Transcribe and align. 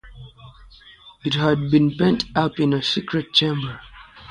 It 1.23 1.35
had 1.35 1.69
been 1.69 1.95
pent 1.95 2.25
up 2.35 2.59
in 2.59 2.73
a 2.73 2.81
secret 2.81 3.33
chamber. 3.33 3.81